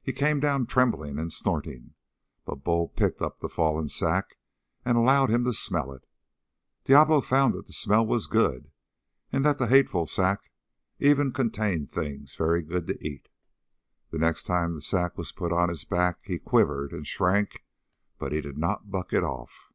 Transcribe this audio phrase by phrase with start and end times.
[0.00, 1.92] He came down trembling and snorting,
[2.46, 4.38] but Bull picked up the fallen sack
[4.82, 6.08] and allowed him to smell it.
[6.86, 8.70] Diablo found that the smell was good
[9.30, 10.52] and that the hateful sack
[11.00, 13.28] even contained things very good to eat.
[14.08, 17.62] The next time the sack was put on his back he quivered and shrank,
[18.18, 19.70] but he did not buck it off.